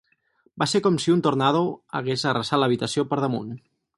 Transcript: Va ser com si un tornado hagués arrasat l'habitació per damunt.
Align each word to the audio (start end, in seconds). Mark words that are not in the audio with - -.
Va 0.61 0.67
ser 0.71 0.79
com 0.87 0.95
si 1.03 1.13
un 1.15 1.21
tornado 1.27 1.61
hagués 2.01 2.25
arrasat 2.31 2.63
l'habitació 2.65 3.07
per 3.13 3.23
damunt. 3.27 3.55